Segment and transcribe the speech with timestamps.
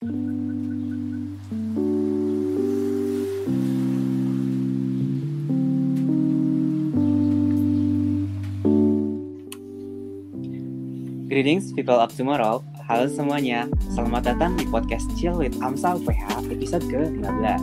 [0.00, 0.16] Greetings
[11.76, 12.64] people of tomorrow.
[12.88, 17.60] Halo semuanya, selamat datang di podcast Chill with Amsa UPH episode ke-15.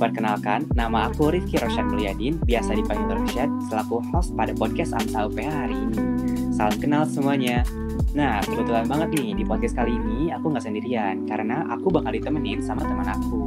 [0.00, 5.52] Perkenalkan, nama aku Rifki Rosyad Mulyadin, biasa dipanggil Rosyad, selaku host pada podcast Amsa UPH
[5.52, 6.00] hari ini.
[6.48, 7.83] Salam kenal semuanya.
[8.14, 12.62] Nah, kebetulan banget nih, di podcast kali ini aku nggak sendirian, karena aku bakal ditemenin
[12.62, 13.42] sama teman aku.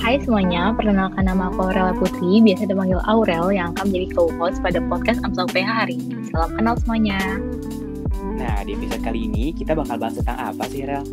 [0.00, 4.80] Hai semuanya, perkenalkan nama aku Aurel Putri, biasa dipanggil Aurel yang akan menjadi co-host pada
[4.88, 6.32] podcast Amsa UPH hari ini.
[6.32, 7.20] Salam kenal semuanya.
[8.40, 11.04] Nah, di episode kali ini kita bakal bahas tentang apa sih, Rel?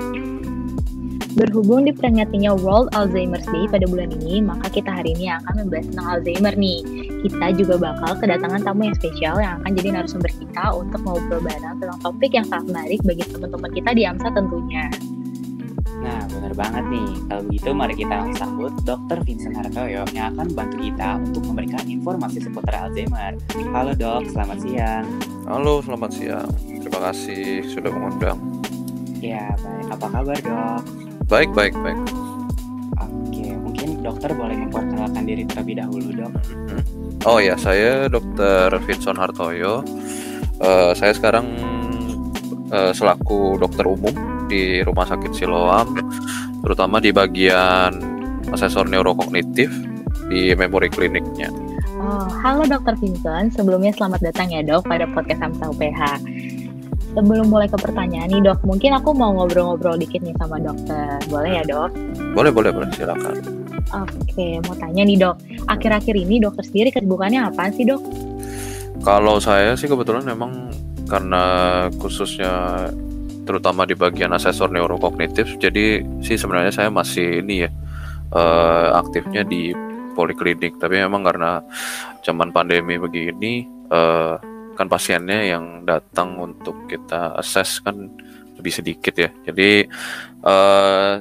[1.35, 6.07] Berhubung diperingatinya World Alzheimer's Day pada bulan ini, maka kita hari ini akan membahas tentang
[6.07, 7.06] Alzheimer nih.
[7.27, 11.75] Kita juga bakal kedatangan tamu yang spesial yang akan jadi narasumber kita untuk ngobrol bareng
[11.75, 14.87] tentang topik yang sangat menarik bagi teman-teman kita di AMSA tentunya.
[15.99, 17.09] Nah, benar banget nih.
[17.27, 19.19] Kalau begitu, mari kita sambut Dr.
[19.27, 23.35] Vincent Hartoyo yang akan bantu kita untuk memberikan informasi seputar Alzheimer.
[23.75, 25.05] Halo dok, selamat siang.
[25.43, 26.47] Halo, selamat siang.
[26.63, 28.39] Terima kasih sudah mengundang.
[29.19, 29.99] Ya, baik.
[29.99, 30.81] Apa kabar dok?
[31.27, 31.99] Baik, baik, baik.
[33.03, 36.33] Oke, mungkin dokter boleh memperkenalkan diri terlebih dahulu dok.
[37.25, 38.77] Oh ya, saya Dr.
[38.85, 39.81] Vincent Hartoyo.
[40.61, 41.45] Eh, saya sekarang
[42.69, 44.13] eh, selaku dokter umum
[44.45, 45.97] di Rumah Sakit Siloam,
[46.61, 47.97] terutama di bagian
[48.53, 49.69] asesor neurokognitif
[50.29, 51.49] di memori kliniknya.
[51.97, 52.95] Oh, halo Dr.
[53.01, 56.01] Vincent, sebelumnya selamat datang ya dok pada podcast AMSA UPH.
[57.17, 61.17] Sebelum mulai ke pertanyaan nih dok, mungkin aku mau ngobrol-ngobrol dikit nih sama dokter.
[61.33, 61.89] Boleh ya dok?
[62.37, 63.56] Boleh, boleh, boleh, silakan.
[63.87, 65.35] Oke, mau tanya nih dok,
[65.69, 68.01] akhir-akhir ini dokter sendiri kesibukannya apa sih dok?
[69.01, 70.73] Kalau saya sih kebetulan memang
[71.07, 71.43] karena
[71.95, 72.85] khususnya
[73.47, 77.69] terutama di bagian asesor neurokognitif, jadi sih sebenarnya saya masih ini ya
[78.35, 79.71] eh, aktifnya di
[80.17, 80.75] poliklinik.
[80.81, 81.63] Tapi memang karena
[82.27, 84.35] zaman pandemi begini, eh,
[84.75, 88.11] kan pasiennya yang datang untuk kita assess kan
[88.59, 89.29] lebih sedikit ya.
[89.47, 89.87] Jadi
[90.43, 91.13] eh,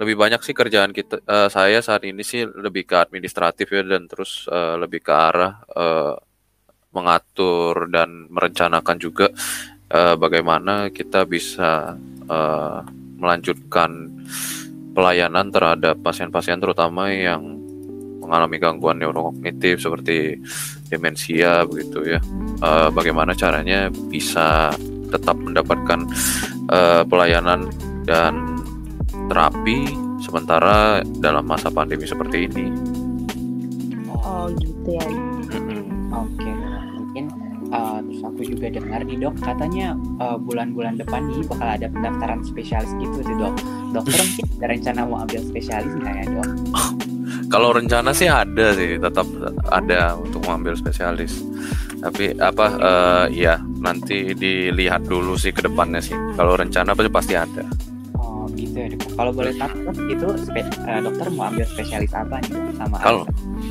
[0.00, 4.08] lebih banyak sih kerjaan kita eh, saya saat ini sih lebih ke administratif ya dan
[4.08, 6.16] terus eh, lebih ke arah eh,
[6.96, 9.28] mengatur dan merencanakan juga
[9.92, 12.80] eh, bagaimana kita bisa eh,
[13.20, 14.08] melanjutkan
[14.96, 17.60] pelayanan terhadap pasien-pasien terutama yang
[18.24, 20.40] mengalami gangguan neurokognitif seperti
[20.88, 22.20] demensia begitu ya.
[22.64, 24.72] Eh, bagaimana caranya bisa
[25.12, 26.08] tetap mendapatkan
[26.72, 27.68] eh, pelayanan
[28.08, 28.49] dan
[29.30, 29.86] terapi
[30.18, 32.66] sementara dalam masa pandemi seperti ini.
[34.10, 35.06] Oh gitu ya.
[35.54, 36.10] Mm-mm.
[36.10, 36.50] Oke,
[36.98, 37.24] mungkin
[37.70, 42.42] uh, terus aku juga dengar nih dok, katanya uh, bulan-bulan depan nih bakal ada pendaftaran
[42.42, 43.54] spesialis gitu tuh dok.
[43.94, 46.48] Dokter mungkin ada rencana mau ambil spesialis nggak ya dok?
[47.50, 49.26] Kalau rencana sih ada sih, tetap
[49.74, 51.42] ada untuk mengambil spesialis.
[51.98, 56.14] Tapi apa eh, ya nanti dilihat dulu sih ke depannya sih.
[56.38, 57.66] Kalau rencana pasti pasti ada.
[58.80, 59.12] Oh gitu ya dok.
[59.16, 62.96] Kalau boleh tahu dok, itu spe- uh, dokter mau ambil spesialis apa nih dok sama
[63.04, 63.22] Kalau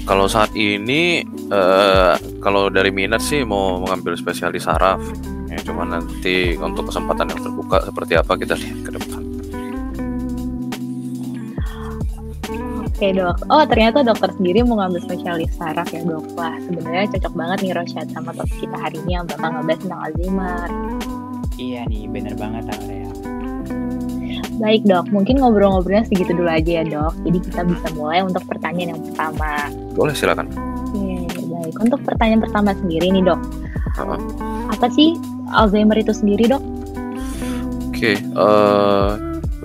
[0.06, 5.02] kalau saat ini eh, kalau dari minat sih mau mengambil spesialis saraf.
[5.50, 9.22] Ya cuma nanti untuk kesempatan yang terbuka seperti apa kita lihat ke depan.
[12.86, 13.38] Oke dok.
[13.50, 16.26] Oh ternyata dokter sendiri mau ngambil spesialis saraf ya dok.
[16.38, 20.02] Wah sebenarnya cocok banget nih Rosyad sama topik kita hari ini yang bakal ngebahas tentang
[20.06, 20.70] Alzheimer.
[21.60, 23.09] Iya nih, bener banget Aurea.
[24.60, 27.16] Baik dok, mungkin ngobrol-ngobrolnya segitu dulu aja ya dok.
[27.24, 29.72] Jadi kita bisa mulai untuk pertanyaan yang pertama.
[29.96, 30.52] Boleh silakan.
[30.92, 31.76] Oke, baik.
[31.80, 33.40] Untuk pertanyaan pertama sendiri nih dok.
[33.96, 34.20] Heeh.
[34.76, 35.16] Apa sih
[35.56, 36.64] Alzheimer itu sendiri dok?
[37.88, 39.12] Oke, eh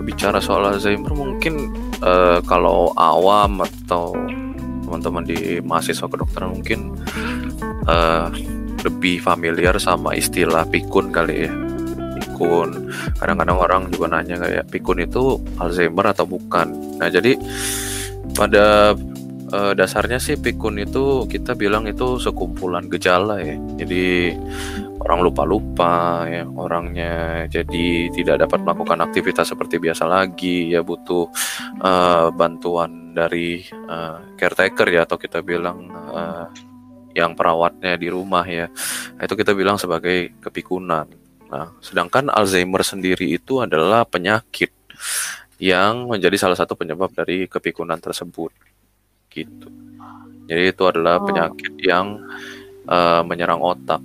[0.05, 4.15] bicara soal Alzheimer mungkin eh, kalau awam atau
[4.87, 6.94] teman-teman di mahasiswa kedokteran mungkin
[7.91, 8.26] eh,
[8.84, 11.63] lebih familiar sama istilah pikun kali ya.
[12.34, 12.90] Pikun.
[13.14, 16.98] Kadang-kadang orang juga nanya kayak pikun itu Alzheimer atau bukan.
[16.98, 17.38] Nah, jadi
[18.34, 18.98] pada
[19.54, 23.54] eh, dasarnya sih pikun itu kita bilang itu sekumpulan gejala ya.
[23.78, 24.34] Jadi
[25.04, 31.28] orang lupa-lupa ya orangnya jadi tidak dapat melakukan aktivitas seperti biasa lagi ya butuh
[31.78, 36.46] eh, bantuan dari eh, caretaker ya atau kita bilang eh,
[37.14, 38.66] yang perawatnya di rumah ya
[39.22, 41.06] itu kita bilang sebagai kepikunan
[41.54, 44.74] nah sedangkan Alzheimer sendiri itu adalah penyakit
[45.62, 48.50] yang menjadi salah satu penyebab dari kepikunan tersebut
[49.30, 49.70] gitu
[50.50, 51.30] jadi itu adalah Oh.
[51.30, 52.18] penyakit yang
[52.90, 54.02] eh, menyerang otak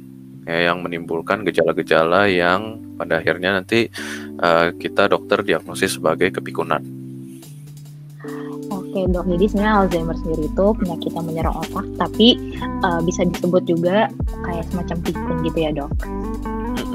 [0.49, 3.87] ya, yang menimbulkan gejala-gejala yang pada akhirnya nanti
[4.43, 6.83] uh, kita dokter diagnosis sebagai kepikunan.
[8.69, 12.35] Oke dok, jadi sebenarnya Alzheimer sendiri itu penyakit yang menyerang otak, tapi
[12.83, 14.11] uh, bisa disebut juga
[14.43, 15.91] kayak semacam pikun gitu ya dok.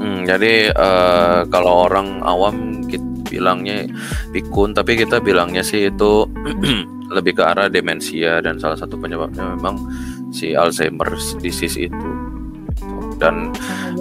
[0.05, 3.89] Hmm, jadi uh, kalau orang awam kita bilangnya
[4.29, 6.29] pikun, tapi kita bilangnya sih itu
[7.15, 9.81] lebih ke arah demensia dan salah satu penyebabnya memang
[10.29, 12.09] si Alzheimer's disease itu.
[13.17, 13.49] Dan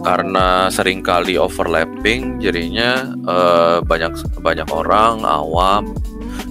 [0.04, 4.12] karena sering kali overlapping, jadinya uh, banyak
[4.44, 5.88] banyak orang awam,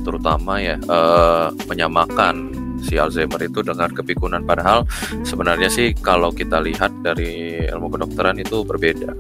[0.01, 2.50] terutama ya uh, menyamakan
[2.83, 4.83] si Alzheimer itu dengan kepikunan padahal
[5.24, 9.15] sebenarnya sih kalau kita lihat dari ilmu kedokteran itu berbeda.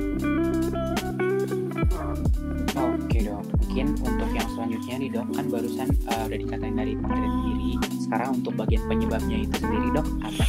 [2.75, 7.33] Oke dok, mungkin untuk yang selanjutnya nih dok kan barusan uh, udah dikatain dari pengertian
[7.47, 7.71] diri.
[8.03, 10.45] Sekarang untuk bagian penyebabnya itu sendiri dok apa?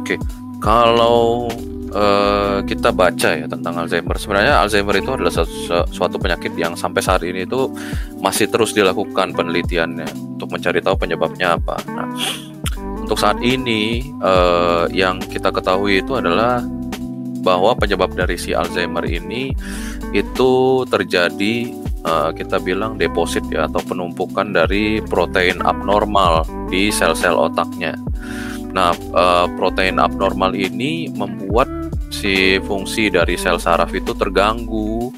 [0.00, 0.16] Oke,
[0.64, 1.52] kalau
[1.96, 4.16] uh, kita baca ya tentang Alzheimer.
[4.20, 7.72] Sebenarnya Alzheimer itu adalah suatu, suatu penyakit yang sampai saat ini itu
[8.20, 11.80] masih terus dilakukan penelitiannya untuk mencari tahu penyebabnya apa.
[11.88, 12.08] Nah,
[13.00, 16.60] untuk saat ini uh, yang kita ketahui itu adalah
[17.40, 19.54] bahwa penyebab dari si Alzheimer ini
[20.10, 21.70] itu terjadi
[22.02, 27.94] uh, kita bilang deposit ya atau penumpukan dari protein abnormal di sel-sel otaknya.
[28.76, 35.10] Nah, uh, protein abnormal ini membuat si fungsi dari sel saraf itu terganggu.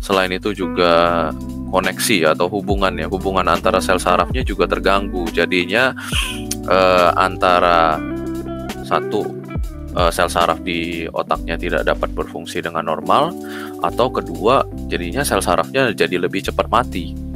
[0.00, 1.28] Selain itu juga
[1.70, 5.28] koneksi atau hubungan ya, hubungan antara sel sarafnya juga terganggu.
[5.28, 5.92] Jadinya
[6.64, 8.00] eh, antara
[8.88, 9.22] satu
[9.92, 13.36] eh, sel saraf di otaknya tidak dapat berfungsi dengan normal
[13.84, 17.29] atau kedua jadinya sel sarafnya jadi lebih cepat mati.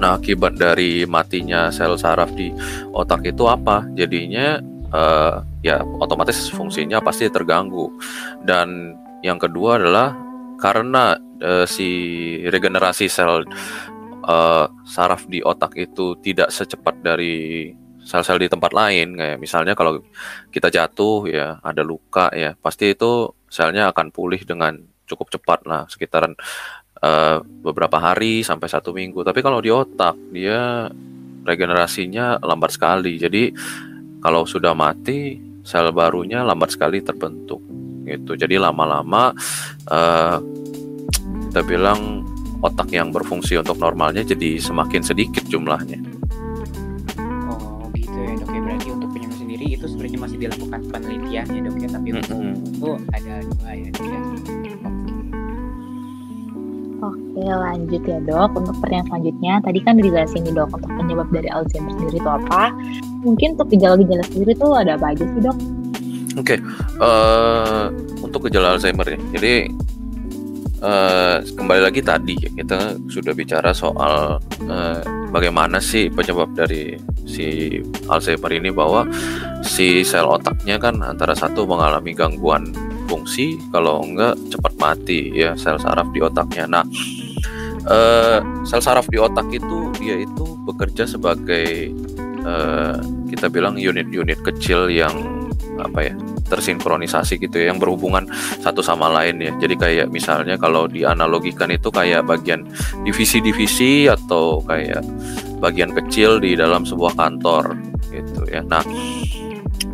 [0.00, 2.48] Nah, akibat dari matinya sel saraf di
[2.96, 3.84] otak itu apa?
[3.92, 4.56] Jadinya
[4.96, 7.92] uh, ya otomatis fungsinya pasti terganggu
[8.48, 10.16] dan yang kedua adalah
[10.56, 11.88] karena uh, si
[12.48, 13.44] regenerasi sel
[14.24, 17.68] uh, saraf di otak itu tidak secepat dari
[18.00, 20.00] sel-sel di tempat lain kayak misalnya kalau
[20.48, 25.84] kita jatuh ya ada luka ya pasti itu selnya akan pulih dengan cukup cepat lah
[25.90, 26.32] sekitaran
[27.04, 30.88] uh, beberapa hari sampai satu minggu tapi kalau di otak dia
[31.44, 33.52] regenerasinya lambat sekali jadi
[34.20, 37.64] kalau sudah mati, sel barunya lambat sekali terbentuk.
[38.04, 38.36] Gitu.
[38.36, 39.32] Jadi lama-lama
[39.88, 40.36] uh,
[41.50, 42.24] kita bilang
[42.60, 45.98] otak yang berfungsi untuk normalnya jadi semakin sedikit jumlahnya.
[47.48, 51.60] Oh gitu ya dok ya berarti untuk penyembuh sendiri itu sebenarnya masih dilakukan penelitian ya
[51.64, 52.28] dok ya tapi mm -hmm.
[52.28, 54.20] untuk itu ada dua ya dok ya.
[57.00, 58.50] Oke lanjut ya dok.
[58.60, 62.62] Untuk pertanyaan selanjutnya Tadi kan dijelasin nih dok Untuk penyebab dari Alzheimer sendiri itu apa.
[63.24, 65.56] Mungkin untuk gejala-gejala sendiri itu ada apa aja sih dok?
[66.36, 66.54] Oke
[67.00, 67.88] uh,
[68.20, 69.18] Untuk gejala Alzheimer ya.
[69.32, 69.54] Jadi
[70.84, 74.36] uh, Kembali lagi tadi ya Kita sudah bicara soal
[74.68, 75.00] uh,
[75.32, 77.80] Bagaimana sih penyebab dari si
[78.12, 79.08] Alzheimer ini Bahwa
[79.64, 85.82] si sel otaknya kan Antara satu mengalami gangguan fungsi kalau enggak cepat mati ya sel
[85.82, 86.70] saraf di otaknya.
[86.70, 86.84] Nah,
[87.90, 91.90] uh, sel saraf di otak itu dia itu bekerja sebagai
[92.46, 95.12] uh, kita bilang unit-unit kecil yang
[95.80, 96.14] apa ya
[96.50, 98.26] tersinkronisasi gitu ya yang berhubungan
[98.60, 102.66] satu sama lain ya jadi kayak misalnya kalau dianalogikan itu kayak bagian
[103.06, 105.00] divisi-divisi atau kayak
[105.62, 107.78] bagian kecil di dalam sebuah kantor
[108.10, 108.82] gitu ya nah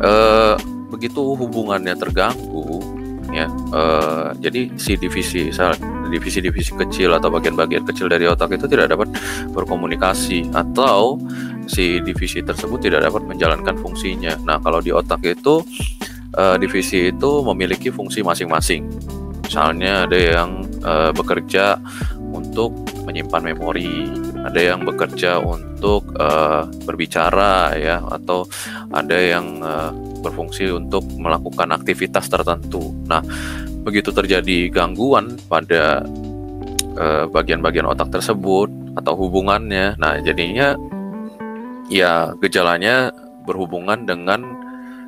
[0.01, 0.55] eh,
[0.89, 2.96] begitu hubungannya terganggu
[3.31, 5.51] ya uh, jadi si divisi
[6.07, 9.11] divisi-divisi kecil atau bagian-bagian kecil dari otak itu tidak dapat
[9.51, 11.19] berkomunikasi atau
[11.67, 14.39] si divisi tersebut tidak dapat menjalankan fungsinya.
[14.47, 15.61] Nah, kalau di otak itu
[16.39, 18.87] uh, divisi itu memiliki fungsi masing-masing.
[19.43, 21.79] Misalnya ada yang uh, bekerja
[22.19, 22.75] untuk
[23.07, 24.07] menyimpan memori,
[24.43, 28.43] ada yang bekerja untuk uh, berbicara ya atau
[28.91, 29.95] ada yang uh,
[30.27, 32.91] berfungsi untuk melakukan aktivitas tertentu.
[33.07, 33.23] Nah,
[33.87, 36.03] begitu terjadi gangguan pada
[36.99, 38.67] eh, bagian-bagian otak tersebut
[38.99, 40.75] atau hubungannya, nah jadinya
[41.87, 43.15] ya gejalanya
[43.47, 44.43] berhubungan dengan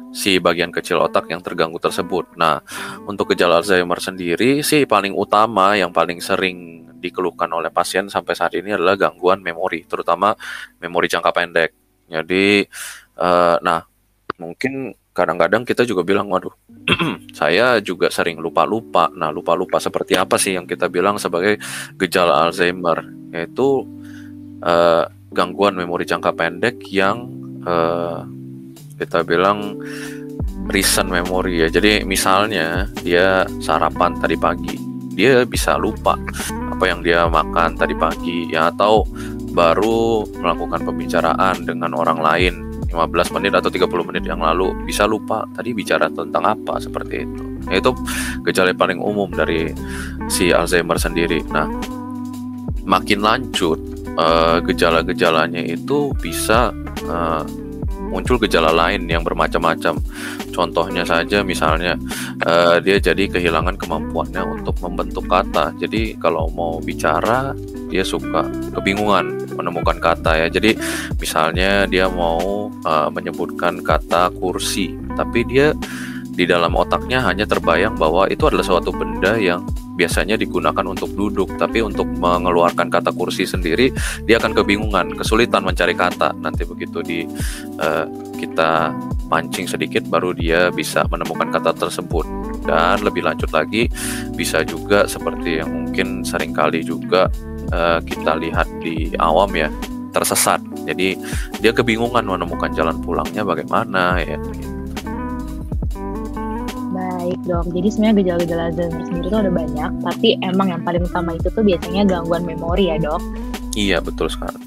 [0.09, 2.33] si bagian kecil otak yang terganggu tersebut.
[2.39, 2.63] Nah,
[3.05, 8.57] untuk gejala Alzheimer sendiri sih paling utama yang paling sering dikeluhkan oleh pasien sampai saat
[8.57, 10.33] ini adalah gangguan memori, terutama
[10.81, 11.71] memori jangka pendek.
[12.09, 12.65] Jadi,
[13.21, 13.85] uh, nah
[14.41, 16.55] mungkin kadang-kadang kita juga bilang waduh
[17.39, 19.11] saya juga sering lupa-lupa.
[19.13, 21.59] Nah lupa-lupa seperti apa sih yang kita bilang sebagai
[21.99, 23.03] gejala Alzheimer?
[23.35, 23.85] Yaitu
[24.63, 27.29] uh, gangguan memori jangka pendek yang
[27.67, 28.25] uh,
[28.97, 29.77] kita bilang
[30.71, 31.67] recent memory ya.
[31.69, 34.75] Jadi misalnya dia sarapan tadi pagi,
[35.13, 36.17] dia bisa lupa
[36.73, 39.03] apa yang dia makan tadi pagi ya atau
[39.51, 45.45] baru melakukan pembicaraan dengan orang lain 15 menit atau 30 menit yang lalu bisa lupa
[45.53, 47.43] tadi bicara tentang apa seperti itu.
[47.69, 47.91] Nah, itu
[48.49, 49.69] gejala paling umum dari
[50.25, 51.45] si Alzheimer sendiri.
[51.53, 51.69] Nah,
[52.89, 53.77] makin lanjut
[54.17, 56.73] uh, gejala-gejalanya itu bisa
[57.05, 57.45] uh,
[58.09, 60.01] muncul gejala lain yang bermacam-macam.
[60.49, 61.95] Contohnya saja misalnya
[62.43, 65.71] uh, dia jadi kehilangan kemampuannya untuk membentuk kata.
[65.79, 67.55] Jadi kalau mau bicara
[67.87, 70.47] dia suka kebingungan menemukan kata ya.
[70.51, 70.75] Jadi
[71.21, 75.71] misalnya dia mau uh, menyebutkan kata kursi, tapi dia
[76.33, 79.59] di dalam otaknya hanya terbayang bahwa itu adalah suatu benda yang
[79.99, 83.91] biasanya digunakan untuk duduk, tapi untuk mengeluarkan kata kursi sendiri
[84.23, 86.31] dia akan kebingungan, kesulitan mencari kata.
[86.39, 87.27] Nanti begitu di
[87.83, 88.07] uh,
[88.39, 88.95] kita
[89.27, 92.23] pancing sedikit baru dia bisa menemukan kata tersebut.
[92.63, 93.91] Dan lebih lanjut lagi
[94.39, 97.27] bisa juga seperti yang mungkin sering kali juga
[97.75, 99.67] uh, kita lihat di awam ya
[100.15, 100.63] tersesat.
[100.87, 101.19] Jadi
[101.61, 104.39] dia kebingungan menemukan jalan pulangnya bagaimana ya.
[107.29, 111.37] Baik dong, jadi sebenarnya gejala-gejala Alzheimer sendiri tuh ada banyak, tapi emang yang paling utama
[111.37, 113.21] itu tuh biasanya gangguan memori ya dok?
[113.77, 114.57] Iya betul sekali.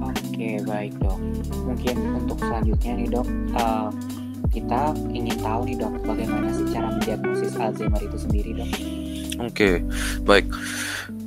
[0.00, 1.20] Oke baik dok,
[1.68, 3.28] mungkin untuk selanjutnya nih dok,
[3.60, 3.92] uh,
[4.48, 8.68] kita ingin tahu nih dok, bagaimana sih cara mendiagnosis Alzheimer itu sendiri dok?
[9.44, 9.84] Oke,
[10.24, 10.48] baik.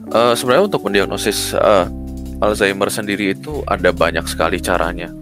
[0.09, 1.85] Uh, sebenarnya untuk mendiagnosis uh,
[2.41, 5.13] Alzheimer sendiri itu ada banyak sekali caranya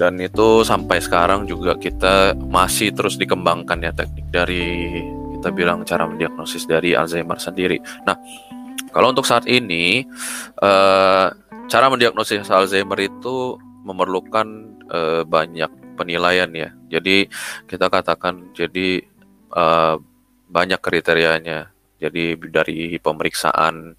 [0.00, 4.96] dan itu sampai sekarang juga kita masih terus dikembangkan ya teknik dari
[5.36, 7.76] kita bilang cara mendiagnosis dari Alzheimer sendiri.
[8.08, 8.16] Nah,
[8.96, 10.08] kalau untuk saat ini
[10.64, 11.28] uh,
[11.68, 14.48] cara mendiagnosis Alzheimer itu memerlukan
[14.88, 15.68] uh, banyak
[16.00, 16.72] penilaian ya.
[16.88, 17.28] Jadi
[17.68, 19.04] kita katakan jadi
[19.52, 20.00] uh,
[20.48, 21.69] banyak kriterianya
[22.00, 23.94] jadi dari pemeriksaan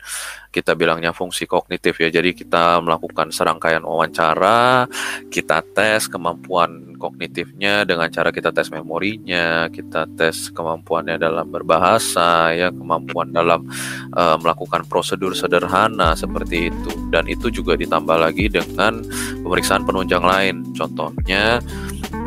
[0.52, 2.12] kita bilangnya fungsi kognitif ya.
[2.12, 4.84] Jadi kita melakukan serangkaian wawancara,
[5.32, 12.68] kita tes kemampuan kognitifnya dengan cara kita tes memorinya, kita tes kemampuannya dalam berbahasa ya,
[12.68, 13.64] kemampuan dalam
[14.12, 16.92] uh, melakukan prosedur sederhana seperti itu.
[17.08, 19.00] Dan itu juga ditambah lagi dengan
[19.46, 20.68] pemeriksaan penunjang lain.
[20.76, 21.64] Contohnya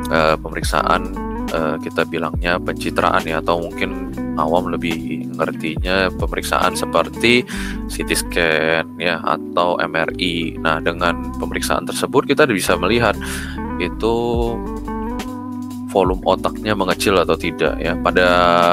[0.08, 1.12] uh, pemeriksaan
[1.52, 7.46] uh, kita bilangnya pencitraan ya atau mungkin awam lebih ngertinya pemeriksaan seperti
[7.90, 10.58] CT scan ya atau MRI.
[10.60, 13.14] Nah, dengan pemeriksaan tersebut kita bisa melihat
[13.82, 14.14] itu
[15.94, 17.94] volume otaknya mengecil atau tidak ya.
[17.94, 18.26] Pada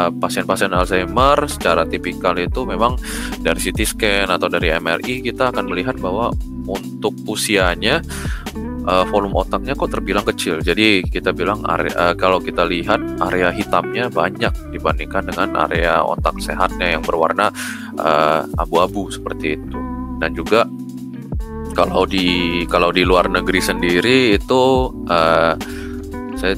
[0.09, 2.97] pasien-pasien Alzheimer secara tipikal itu memang
[3.45, 6.33] dari CT scan atau dari MRI kita akan melihat bahwa
[6.65, 8.01] untuk usianya
[8.85, 10.61] uh, volume otaknya kok terbilang kecil.
[10.61, 16.37] Jadi kita bilang area, uh, kalau kita lihat area hitamnya banyak dibandingkan dengan area otak
[16.41, 17.53] sehatnya yang berwarna
[17.97, 19.79] uh, abu-abu seperti itu.
[20.21, 20.65] Dan juga
[21.73, 25.55] kalau di kalau di luar negeri sendiri itu uh,
[26.35, 26.55] saya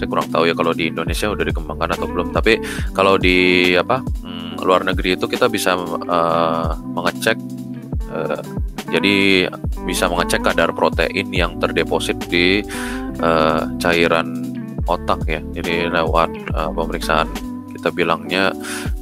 [0.00, 2.32] saya kurang tahu ya kalau di Indonesia udah dikembangkan atau belum.
[2.32, 2.60] Tapi
[2.96, 7.36] kalau di apa hmm, luar negeri itu kita bisa uh, mengecek
[8.08, 8.40] uh,
[8.90, 9.46] jadi
[9.86, 12.60] bisa mengecek kadar protein yang terdeposit di
[13.22, 14.50] uh, cairan
[14.84, 15.40] otak ya.
[15.54, 17.30] Jadi lewat uh, pemeriksaan
[17.70, 18.50] kita bilangnya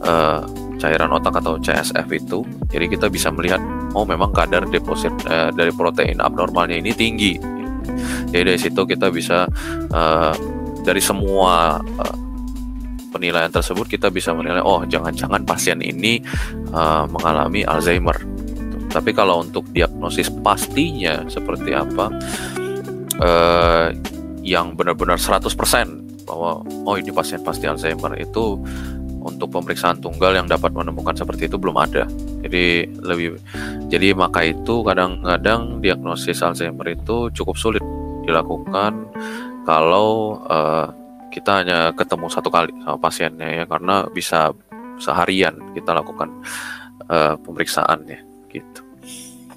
[0.05, 0.45] uh,
[0.79, 2.45] cairan otak atau CSF itu.
[2.71, 3.59] Jadi kita bisa melihat
[3.97, 7.35] oh memang kadar deposit uh, dari protein abnormalnya ini tinggi.
[8.29, 9.49] Jadi dari situ kita bisa
[9.91, 10.35] uh,
[10.85, 12.17] dari semua uh,
[13.09, 16.21] penilaian tersebut kita bisa menilai oh jangan-jangan pasien ini
[16.77, 18.38] uh, mengalami Alzheimer
[18.89, 22.09] tapi kalau untuk diagnosis pastinya seperti apa,
[23.21, 23.89] eh,
[24.45, 28.57] yang benar-benar 100% bahwa oh ini pasien pasti Alzheimer itu
[29.19, 32.09] untuk pemeriksaan tunggal yang dapat menemukan seperti itu belum ada.
[32.45, 33.37] Jadi lebih
[33.93, 37.85] jadi maka itu kadang-kadang diagnosis Alzheimer itu cukup sulit
[38.25, 39.09] dilakukan
[39.65, 40.89] kalau uh,
[41.29, 44.53] kita hanya ketemu satu kali sama pasiennya ya karena bisa
[44.97, 46.33] seharian kita lakukan
[47.09, 48.81] uh, pemeriksaannya gitu.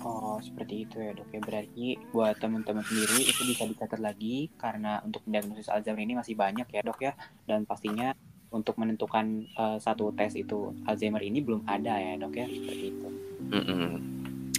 [0.01, 1.39] Oh, seperti itu ya dok ya.
[1.41, 6.65] Berarti buat teman-teman sendiri itu bisa dicatat lagi karena untuk diagnosis Alzheimer ini masih banyak
[6.73, 7.13] ya dok ya.
[7.45, 8.13] Dan pastinya
[8.49, 13.07] untuk menentukan uh, satu tes itu Alzheimer ini belum ada ya dok ya seperti itu.
[13.53, 13.85] Mm -mm.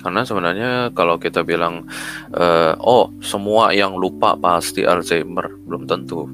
[0.02, 1.90] Karena sebenarnya kalau kita bilang
[2.34, 6.30] uh, oh semua yang lupa pasti Alzheimer belum tentu.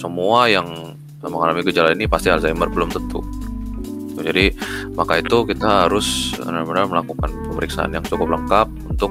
[0.00, 3.20] Semua yang mengalami gejala ini pasti Alzheimer belum tentu
[4.20, 4.28] gitu.
[4.28, 4.44] Jadi
[4.92, 9.10] maka itu kita harus benar-benar melakukan pemeriksaan yang cukup lengkap untuk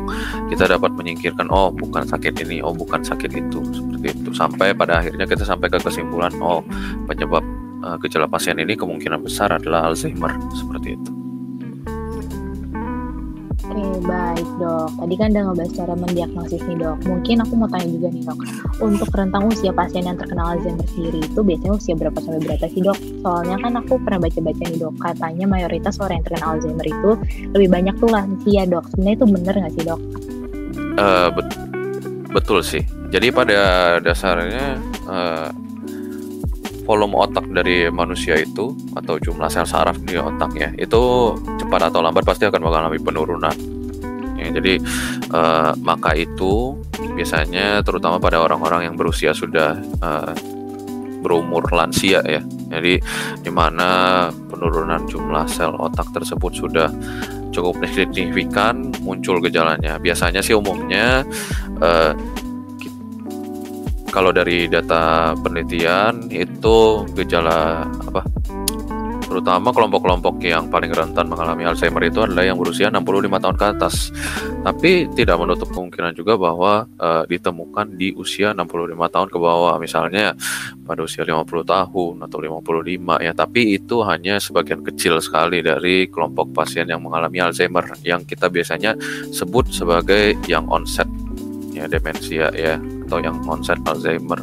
[0.53, 4.29] kita dapat menyingkirkan oh bukan sakit ini, oh bukan sakit itu seperti itu.
[4.37, 6.61] Sampai pada akhirnya kita sampai ke kesimpulan oh
[7.09, 7.41] penyebab
[7.81, 11.18] uh, gejala pasien ini kemungkinan besar adalah Alzheimer seperti itu.
[13.69, 14.89] Oke, baik dok.
[14.97, 16.97] Tadi kan udah ngebahas cara mendiagnosis nih dok.
[17.05, 18.39] Mungkin aku mau tanya juga nih dok,
[18.81, 22.81] untuk rentang usia pasien yang terkena Alzheimer sendiri itu biasanya usia berapa sampai berapa sih
[22.81, 22.97] dok?
[23.21, 27.11] Soalnya kan aku pernah baca-baca nih dok, katanya mayoritas orang yang terkena Alzheimer itu
[27.53, 28.85] lebih banyak tuh lansia dok.
[28.89, 29.99] Sebenarnya itu bener nggak sih dok?
[30.97, 31.47] Uh, bet
[32.33, 32.81] betul sih.
[33.13, 33.57] Jadi pada
[34.01, 35.53] dasarnya uh,
[36.89, 42.25] volume otak dari manusia itu atau jumlah sel saraf di otaknya itu cepat atau lambat
[42.25, 43.53] pasti akan mengalami penurunan.
[44.41, 44.81] Ya, jadi
[45.29, 46.81] uh, maka itu
[47.13, 50.33] biasanya terutama pada orang-orang yang berusia sudah uh,
[51.21, 52.41] berumur lansia ya.
[52.73, 52.97] Jadi
[53.45, 56.89] di mana penurunan jumlah sel otak tersebut sudah
[57.53, 60.01] cukup signifikan muncul gejalanya.
[60.01, 61.21] Biasanya sih umumnya
[61.83, 62.17] uh,
[64.09, 68.25] kalau dari data penelitian itu gejala apa
[69.29, 73.95] terutama kelompok-kelompok yang paling rentan mengalami Alzheimer itu adalah yang berusia 65 tahun ke atas.
[74.65, 80.33] Tapi tidak menutup kemungkinan juga bahwa uh, ditemukan di usia 65 tahun ke bawah, misalnya
[80.83, 83.31] pada usia 50 tahun atau 55 ya.
[83.37, 88.97] Tapi itu hanya sebagian kecil sekali dari kelompok pasien yang mengalami Alzheimer yang kita biasanya
[89.29, 91.07] sebut sebagai yang onset
[91.71, 92.75] ya demensia ya
[93.09, 94.37] atau yang onset Alzheimer.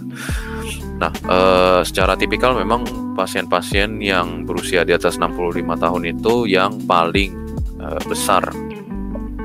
[0.98, 1.38] Nah, e,
[1.86, 7.30] secara tipikal memang pasien-pasien yang berusia di atas 65 tahun itu yang paling
[7.78, 8.42] e, besar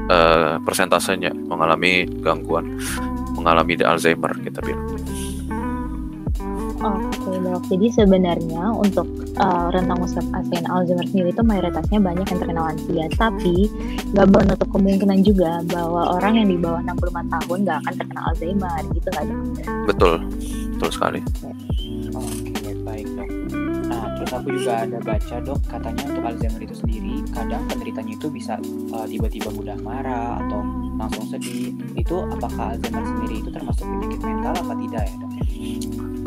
[0.09, 0.17] e,
[0.65, 2.81] persentasenya mengalami gangguan,
[3.37, 4.89] mengalami Alzheimer kita bilang.
[6.81, 9.05] Oke dok, jadi sebenarnya untuk
[9.41, 13.67] uh, rentang usia pasien Alzheimer sendiri itu mayoritasnya banyak yang terkena lansia, tapi
[14.13, 18.81] nggak menutup kemungkinan juga bahwa orang yang di bawah 65 tahun nggak akan terkena Alzheimer,
[18.93, 19.41] gitu nggak dok?
[19.89, 20.15] Betul,
[20.77, 21.19] betul sekali.
[22.11, 23.29] Oke, baik dok.
[23.91, 28.27] Nah, terus aku juga ada baca dok, katanya untuk Alzheimer itu sendiri, kadang penderitanya itu
[28.29, 28.53] bisa
[28.93, 30.61] uh, tiba-tiba mudah marah atau
[30.95, 31.73] langsung sedih.
[31.97, 35.31] Itu apakah Alzheimer sendiri itu termasuk penyakit mental apa tidak ya dok?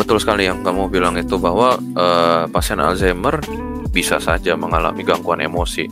[0.04, 3.40] Betul sekali yang kamu bilang itu bahwa uh, pasien Alzheimer
[3.88, 5.88] bisa saja mengalami gangguan emosi,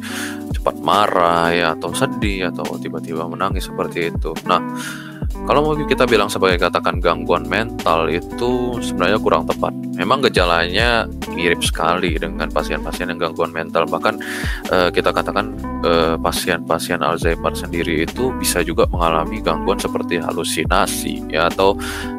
[0.53, 4.37] cepat marah ya atau sedih atau tiba-tiba menangis seperti itu.
[4.45, 4.61] Nah,
[5.43, 9.75] kalau mau kita bilang sebagai katakan gangguan mental itu sebenarnya kurang tepat.
[9.99, 13.85] Memang gejalanya mirip sekali dengan pasien-pasien yang gangguan mental.
[13.85, 14.15] Bahkan
[14.71, 15.55] uh, kita katakan
[16.23, 21.75] pasien pasien-pasien Alzheimer sendiri itu bisa juga mengalami gangguan seperti halusinasi ya atau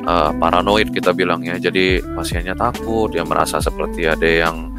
[0.07, 1.55] uh, paranoid kita bilangnya.
[1.59, 4.71] Jadi pasiennya takut, dia merasa seperti ada yang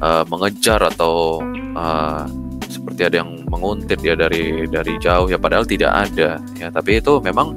[0.00, 1.40] uh, mengejar atau
[1.76, 2.24] uh,
[2.66, 6.68] seperti ada yang menguntit ya dari dari jauh ya padahal tidak ada ya.
[6.70, 7.54] Tapi itu memang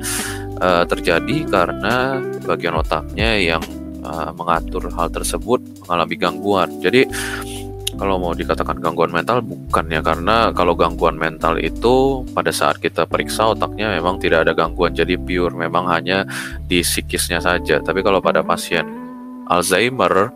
[0.62, 3.64] uh, terjadi karena bagian otaknya yang
[4.06, 6.70] uh, mengatur hal tersebut mengalami gangguan.
[6.82, 7.10] Jadi
[8.00, 10.00] kalau mau dikatakan gangguan mental bukan ya.
[10.00, 14.96] Karena kalau gangguan mental itu pada saat kita periksa otaknya memang tidak ada gangguan.
[14.96, 16.24] Jadi pure memang hanya
[16.64, 17.84] di psikisnya saja.
[17.84, 18.88] Tapi kalau pada pasien
[19.50, 20.32] Alzheimer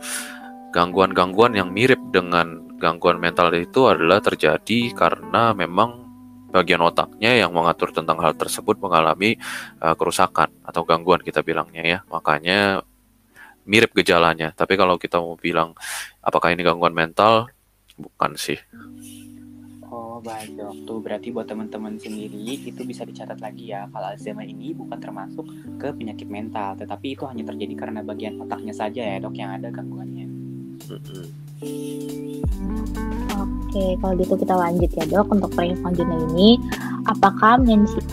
[0.74, 6.04] gangguan-gangguan yang mirip dengan gangguan mental itu adalah terjadi karena memang
[6.54, 9.40] bagian otaknya yang mengatur tentang hal tersebut mengalami
[9.82, 12.00] uh, kerusakan atau gangguan kita bilangnya ya.
[12.12, 12.84] Makanya
[13.66, 14.52] mirip gejalanya.
[14.54, 15.74] Tapi kalau kita mau bilang
[16.22, 17.50] apakah ini gangguan mental,
[17.98, 18.60] bukan sih.
[19.94, 24.42] Oh baik dok, tuh berarti buat teman-teman sendiri itu bisa dicatat lagi ya kalau Alzheimer
[24.42, 25.46] ini bukan termasuk
[25.78, 29.70] ke penyakit mental, tetapi itu hanya terjadi karena bagian otaknya saja ya dok yang ada
[29.70, 30.26] gangguannya.
[33.34, 36.50] Oke, kalau gitu kita lanjut ya dok untuk pertanyaan selanjutnya ini
[37.10, 37.58] apakah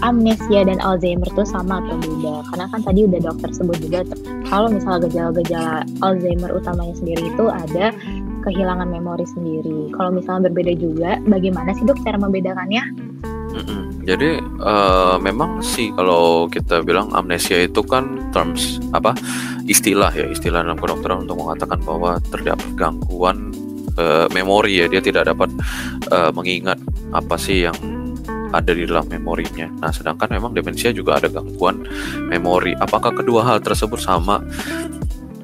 [0.01, 2.49] amnesia dan Alzheimer itu sama atau beda?
[2.49, 4.01] Karena kan tadi udah dokter sebut juga
[4.49, 7.93] kalau misalnya gejala-gejala Alzheimer utamanya sendiri itu ada
[8.41, 9.93] kehilangan memori sendiri.
[9.93, 12.83] Kalau misalnya berbeda juga, bagaimana sih dok cara membedakannya?
[14.01, 19.13] Jadi uh, memang sih kalau kita bilang amnesia itu kan terms apa
[19.67, 23.53] istilah ya istilah dalam kedokteran untuk mengatakan bahwa terdapat gangguan
[23.99, 25.51] uh, memori ya dia tidak dapat
[26.13, 26.79] uh, mengingat
[27.11, 27.77] apa sih yang
[28.51, 29.71] ada di dalam memorinya.
[29.79, 31.87] Nah sedangkan memang demensia juga ada gangguan
[32.27, 32.75] memori.
[32.75, 34.43] Apakah kedua hal tersebut sama?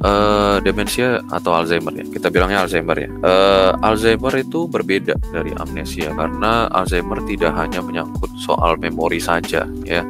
[0.03, 6.13] uh, demensia atau Alzheimer ya kita bilangnya Alzheimer ya uh, Alzheimer itu berbeda dari amnesia
[6.13, 10.03] karena Alzheimer tidak hanya menyangkut soal memori saja ya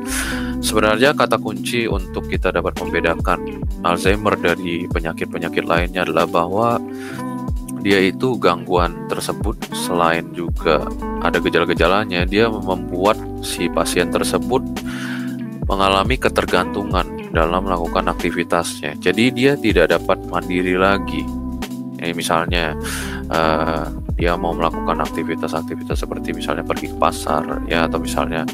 [0.61, 6.81] sebenarnya kata kunci untuk kita dapat membedakan Alzheimer dari penyakit-penyakit lainnya adalah bahwa
[7.87, 10.83] dia itu gangguan tersebut selain juga
[11.23, 13.15] ada gejala-gejalanya, dia membuat
[13.47, 14.59] si pasien tersebut
[15.71, 18.99] mengalami ketergantungan dalam melakukan aktivitasnya.
[18.99, 21.23] Jadi dia tidak dapat mandiri lagi.
[22.03, 22.75] Ya, misalnya
[23.31, 23.87] uh,
[24.19, 28.45] dia mau melakukan aktivitas-aktivitas seperti misalnya pergi ke pasar ya atau misalnya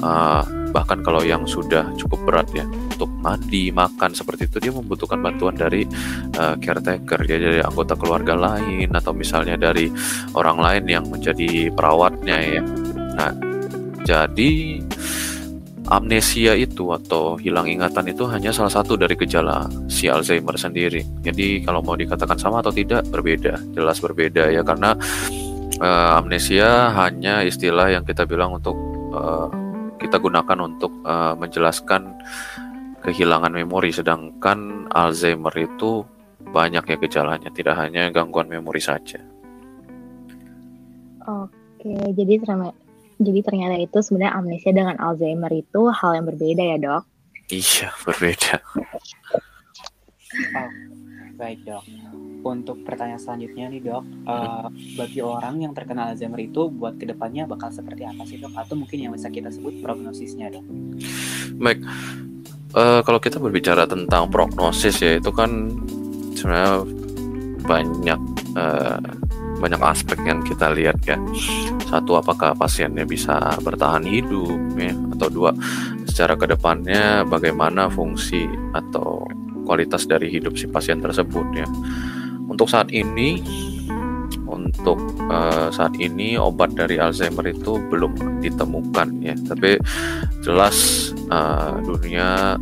[0.00, 0.44] uh,
[0.76, 5.56] bahkan kalau yang sudah cukup berat ya untuk mandi makan seperti itu dia membutuhkan bantuan
[5.56, 5.88] dari
[6.36, 7.24] uh, caretaker.
[7.24, 9.88] Ya dari anggota keluarga lain atau misalnya dari
[10.36, 12.62] orang lain yang menjadi perawatnya ya.
[13.16, 13.32] Nah
[14.04, 14.84] jadi
[15.88, 21.00] amnesia itu atau hilang ingatan itu hanya salah satu dari gejala si Alzheimer sendiri.
[21.24, 24.92] Jadi kalau mau dikatakan sama atau tidak berbeda, jelas berbeda ya karena
[25.80, 28.76] uh, amnesia hanya istilah yang kita bilang untuk
[29.16, 29.48] uh,
[30.06, 32.14] kita gunakan untuk uh, menjelaskan
[33.02, 36.06] kehilangan memori sedangkan Alzheimer itu
[36.46, 39.18] banyak ya gejalanya tidak hanya gangguan memori saja.
[41.26, 42.38] Oke, jadi
[43.16, 47.02] jadi ternyata itu sebenarnya amnesia dengan Alzheimer itu hal yang berbeda ya dok?
[47.50, 48.62] Iya berbeda.
[50.54, 50.70] Oh,
[51.38, 51.82] baik dok.
[52.46, 57.48] Untuk pertanyaan selanjutnya nih dok, uh, bagi orang yang terkena Alzheimer itu buat ke depannya
[57.50, 58.54] bakal seperti apa sih dok?
[58.54, 60.64] Atau mungkin yang bisa kita sebut prognosisnya dok?
[61.58, 61.82] Baik,
[62.78, 65.74] uh, kalau kita berbicara tentang prognosis ya itu kan
[66.38, 66.86] sebenarnya
[67.66, 68.20] banyak
[68.54, 69.00] uh,
[69.56, 71.16] banyak aspek yang kita lihat ya.
[71.88, 75.50] Satu apakah pasiennya bisa bertahan hidup ya atau dua
[76.04, 78.44] secara ke depannya bagaimana fungsi
[78.76, 79.24] atau
[79.66, 81.66] kualitas dari hidup si pasien tersebut ya.
[82.46, 83.42] Untuk saat ini
[84.46, 89.76] untuk uh, saat ini obat dari Alzheimer itu belum ditemukan ya, tapi
[90.46, 92.54] jelas uh, dunia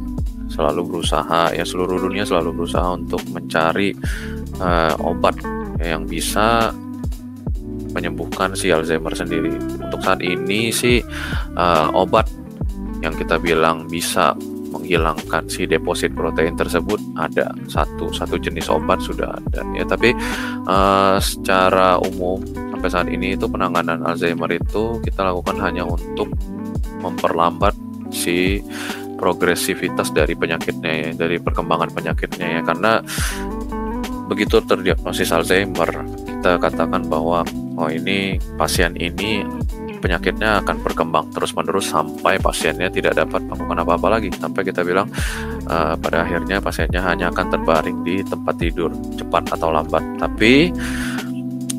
[0.48, 3.92] selalu berusaha ya seluruh dunia selalu berusaha untuk mencari
[4.62, 5.34] uh, obat
[5.82, 6.70] yang bisa
[7.94, 9.54] menyembuhkan si Alzheimer sendiri.
[9.54, 11.02] Untuk saat ini sih
[11.54, 12.26] uh, obat
[13.04, 14.32] yang kita bilang bisa
[14.74, 19.86] menghilangkan si deposit protein tersebut ada satu satu jenis obat sudah ada ya.
[19.86, 20.10] Tapi
[20.66, 22.42] uh, secara umum
[22.74, 26.28] sampai saat ini itu penanganan Alzheimer itu kita lakukan hanya untuk
[26.98, 27.72] memperlambat
[28.10, 28.58] si
[29.14, 32.60] progresivitas dari penyakitnya ya dari perkembangan penyakitnya ya.
[32.66, 32.98] Karena
[34.26, 35.88] begitu terdiagnosis Alzheimer
[36.26, 37.46] kita katakan bahwa
[37.78, 39.40] oh ini pasien ini
[40.04, 44.28] penyakitnya akan berkembang terus-menerus sampai pasiennya tidak dapat melakukan apa-apa lagi.
[44.36, 45.08] Sampai kita bilang
[45.64, 50.04] uh, pada akhirnya pasiennya hanya akan terbaring di tempat tidur cepat atau lambat.
[50.20, 50.68] Tapi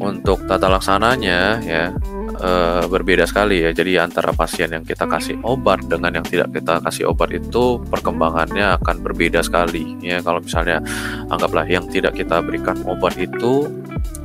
[0.01, 1.93] untuk tata laksananya ya
[2.39, 6.79] uh, berbeda sekali ya jadi antara pasien yang kita kasih obat dengan yang tidak kita
[6.83, 10.83] kasih obat itu perkembangannya akan berbeda sekali ya kalau misalnya
[11.31, 13.67] anggaplah yang tidak kita berikan obat itu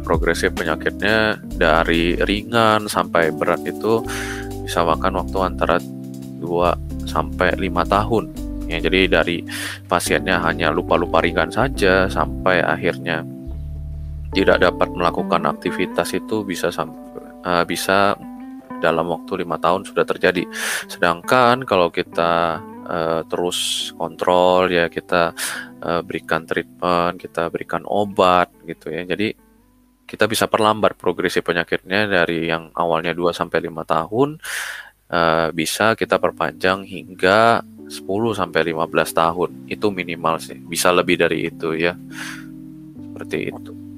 [0.03, 4.03] progresif penyakitnya dari ringan sampai berat itu
[4.67, 8.25] bisa makan waktu antara 2 sampai 5 tahun.
[8.71, 9.43] Ya, jadi dari
[9.91, 13.27] pasiennya hanya lupa-lupa ringan saja sampai akhirnya
[14.31, 16.71] tidak dapat melakukan aktivitas itu bisa
[17.45, 18.17] uh, bisa
[18.81, 20.49] dalam waktu lima tahun sudah terjadi.
[20.89, 25.37] Sedangkan kalau kita uh, terus kontrol ya kita
[25.85, 29.05] uh, berikan treatment, kita berikan obat gitu ya.
[29.05, 29.37] Jadi
[30.09, 34.29] kita bisa perlambat progresi penyakitnya dari yang awalnya 2 sampai 5 tahun
[35.15, 38.03] uh, bisa kita perpanjang hingga 10
[38.35, 39.51] sampai 15 tahun.
[39.71, 40.59] Itu minimal sih.
[40.59, 41.95] Bisa lebih dari itu ya.
[42.99, 43.90] Seperti itu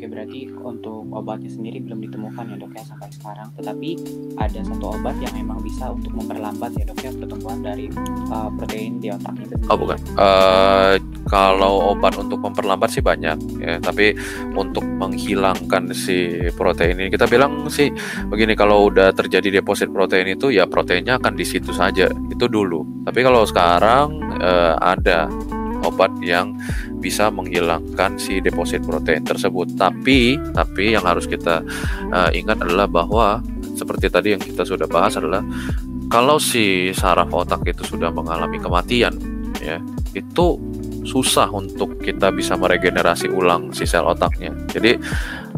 [0.00, 3.48] ya berarti untuk obatnya sendiri belum ditemukan ya dok ya sampai sekarang.
[3.56, 3.90] Tetapi
[4.36, 7.86] ada satu obat yang memang bisa untuk memperlambat ya dok ya pertumbuhan dari
[8.30, 9.54] uh, protein di otak itu.
[9.68, 9.98] Oh bukan.
[10.16, 10.94] Uh,
[11.26, 14.14] kalau obat untuk memperlambat sih banyak ya tapi
[14.54, 17.90] untuk menghilangkan si protein ini kita bilang sih
[18.30, 23.06] begini kalau udah terjadi deposit protein itu ya proteinnya akan di situ saja itu dulu.
[23.06, 25.30] Tapi kalau sekarang uh, ada
[25.86, 26.58] obat yang
[26.98, 29.78] bisa menghilangkan si deposit protein tersebut.
[29.78, 31.62] Tapi tapi yang harus kita
[32.10, 33.40] uh, ingat adalah bahwa
[33.76, 35.44] seperti tadi yang kita sudah bahas adalah
[36.10, 39.14] kalau si saraf otak itu sudah mengalami kematian
[39.58, 39.82] ya,
[40.14, 40.56] itu
[41.06, 44.50] susah untuk kita bisa meregenerasi ulang si sel otaknya.
[44.70, 44.98] Jadi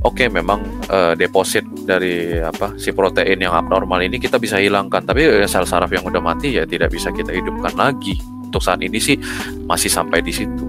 [0.04, 0.60] oke okay, memang
[0.92, 5.88] uh, deposit dari apa si protein yang abnormal ini kita bisa hilangkan, tapi sel saraf
[5.88, 9.20] yang udah mati ya tidak bisa kita hidupkan lagi untuk saat ini sih
[9.68, 10.64] masih sampai di situ.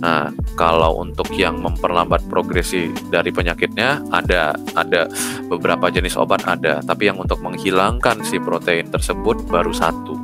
[0.00, 5.06] Nah, kalau untuk yang memperlambat progresi dari penyakitnya ada ada
[5.46, 10.16] beberapa jenis obat ada, tapi yang untuk menghilangkan si protein tersebut baru satu.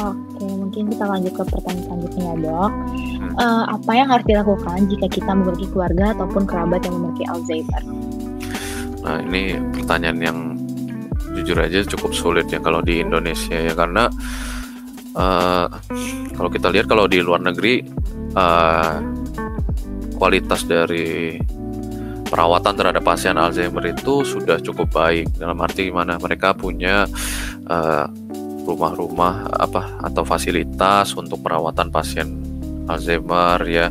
[0.00, 2.72] Oke, mungkin lanjut ke pertanyaan selanjutnya ya dok.
[3.36, 7.82] Uh, apa yang harus dilakukan jika kita memiliki keluarga ataupun kerabat yang memiliki Alzheimer?
[9.04, 10.38] Nah ini pertanyaan yang
[11.36, 14.10] jujur aja cukup sulit ya kalau di Indonesia ya karena
[15.14, 15.66] uh,
[16.34, 17.86] kalau kita lihat kalau di luar negeri
[18.34, 18.98] uh,
[20.18, 21.38] kualitas dari
[22.28, 27.08] perawatan terhadap pasien Alzheimer itu sudah cukup baik dalam arti gimana mereka punya
[27.66, 28.06] uh,
[28.68, 32.28] rumah-rumah apa atau fasilitas untuk perawatan pasien
[32.86, 33.86] Alzheimer ya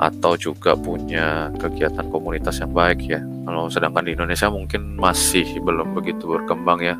[0.00, 3.20] atau juga punya kegiatan komunitas yang baik ya.
[3.44, 6.96] Kalau sedangkan di Indonesia mungkin masih belum begitu berkembang ya.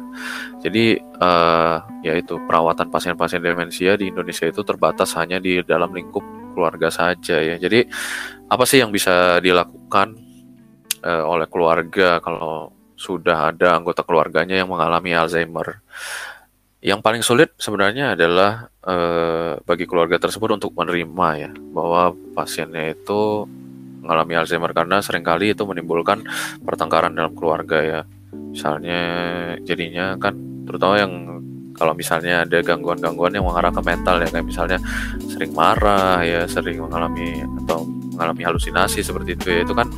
[0.60, 6.22] Jadi uh, ya itu perawatan pasien-pasien demensia di Indonesia itu terbatas hanya di dalam lingkup
[6.52, 7.56] keluarga saja ya.
[7.56, 7.88] Jadi
[8.46, 10.20] apa sih yang bisa dilakukan
[11.00, 15.82] uh, oleh keluarga kalau sudah ada anggota keluarganya yang mengalami Alzheimer.
[16.84, 23.48] Yang paling sulit sebenarnya adalah uh, bagi keluarga tersebut untuk menerima ya bahwa pasiennya itu
[24.04, 26.20] mengalami Alzheimer karena sering kali itu menimbulkan
[26.60, 28.00] pertengkaran dalam keluarga ya.
[28.30, 29.00] Misalnya
[29.64, 30.36] jadinya kan
[30.68, 31.12] terutama yang
[31.74, 34.78] kalau misalnya ada gangguan-gangguan yang mengarah ke mental ya kayak misalnya
[35.26, 37.82] sering marah ya sering mengalami atau
[38.14, 39.90] mengalami halusinasi seperti itu ya itu kan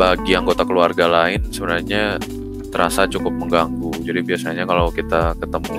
[0.00, 2.16] bagi anggota keluarga lain sebenarnya
[2.72, 5.78] terasa cukup mengganggu jadi biasanya kalau kita ketemu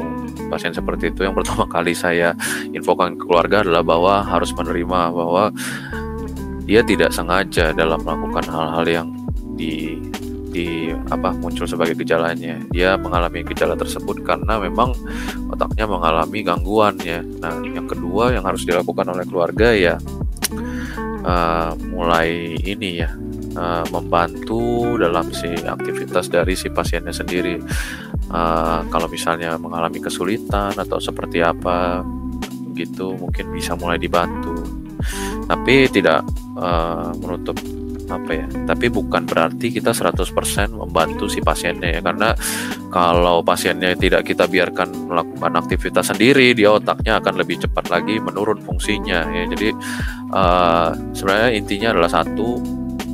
[0.54, 2.38] pasien seperti itu yang pertama kali saya
[2.69, 5.49] infokan ke keluarga adalah bahwa harus menerima bahwa
[6.63, 9.08] dia tidak sengaja dalam melakukan hal-hal yang
[9.60, 9.99] di
[10.54, 12.62] di apa muncul sebagai gejalanya.
[12.69, 14.93] Dia mengalami gejala tersebut karena memang
[15.49, 17.26] otaknya mengalami gangguan ya.
[17.41, 19.97] Nah, yang kedua yang harus dilakukan oleh keluarga ya
[21.26, 23.10] uh, mulai ini ya
[23.58, 27.58] uh, membantu dalam si aktivitas dari si pasiennya sendiri.
[28.34, 32.02] Uh, kalau misalnya mengalami kesulitan atau seperti apa
[32.73, 34.54] gitu mungkin bisa mulai dibantu.
[35.49, 36.23] Tapi tidak
[36.58, 37.58] uh, menutup
[38.12, 40.28] apa ya tapi bukan berarti kita 100%
[40.76, 42.36] membantu si pasiennya ya karena
[42.92, 48.60] kalau pasiennya tidak kita biarkan melakukan aktivitas sendiri dia otaknya akan lebih cepat lagi menurun
[48.62, 49.44] fungsinya ya.
[49.50, 49.70] Jadi
[50.30, 52.62] uh, sebenarnya intinya adalah satu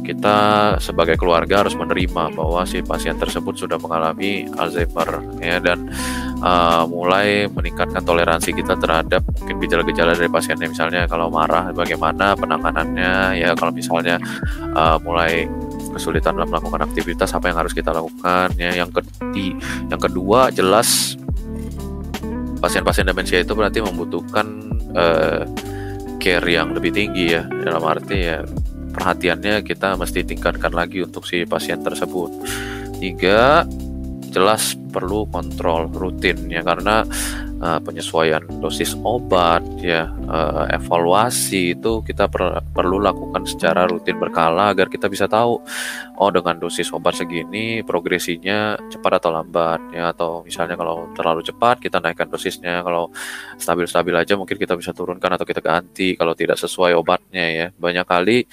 [0.10, 0.38] kita
[0.82, 5.86] sebagai keluarga harus menerima bahwa si pasien tersebut sudah mengalami Alzheimer ya dan
[6.44, 10.68] uh, mulai meningkatkan toleransi kita terhadap mungkin gejala-gejala dari pasiennya.
[10.72, 13.40] Misalnya kalau marah bagaimana penanganannya?
[13.40, 14.18] Ya kalau misalnya
[14.76, 15.48] uh, mulai
[15.90, 18.54] kesulitan dalam melakukan aktivitas apa yang harus kita lakukan?
[18.56, 19.56] Ya yang keti
[19.90, 21.20] yang kedua jelas
[22.60, 24.48] pasien-pasien demensia itu berarti membutuhkan
[24.96, 25.44] uh,
[26.20, 27.44] care yang lebih tinggi ya.
[27.48, 28.44] Dalam arti ya
[28.90, 32.32] perhatiannya kita mesti tingkatkan lagi untuk si pasien tersebut.
[33.00, 33.64] Tiga,
[34.30, 37.06] jelas perlu kontrol rutin ya karena
[37.62, 44.72] uh, penyesuaian dosis obat ya uh, evaluasi itu kita per perlu lakukan secara rutin berkala
[44.74, 45.62] agar kita bisa tahu
[46.20, 50.12] oh dengan dosis obat segini progresinya cepat atau lambat ya.
[50.12, 52.82] Atau misalnya kalau terlalu cepat kita naikkan dosisnya.
[52.86, 53.12] Kalau
[53.58, 57.68] stabil-stabil aja mungkin kita bisa turunkan atau kita ganti kalau tidak sesuai obatnya ya.
[57.76, 58.46] Banyak kali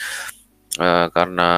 [0.81, 1.51] uh, karena